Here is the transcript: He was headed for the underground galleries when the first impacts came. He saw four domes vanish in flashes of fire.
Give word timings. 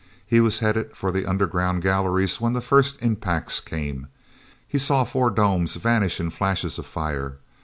He 0.25 0.41
was 0.41 0.57
headed 0.65 0.97
for 0.97 1.11
the 1.11 1.27
underground 1.27 1.83
galleries 1.83 2.41
when 2.41 2.53
the 2.53 2.59
first 2.61 2.99
impacts 3.03 3.59
came. 3.59 4.07
He 4.67 4.79
saw 4.79 5.03
four 5.03 5.29
domes 5.29 5.75
vanish 5.75 6.19
in 6.19 6.31
flashes 6.31 6.79
of 6.79 6.87
fire. 6.87 7.37